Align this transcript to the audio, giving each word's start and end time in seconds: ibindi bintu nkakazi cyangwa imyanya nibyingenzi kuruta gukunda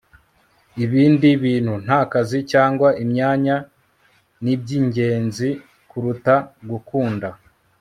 ibindi 0.83 1.29
bintu 1.43 1.73
nkakazi 1.83 2.39
cyangwa 2.51 2.89
imyanya 3.03 3.55
nibyingenzi 4.43 5.49
kuruta 5.89 6.35
gukunda 6.69 7.27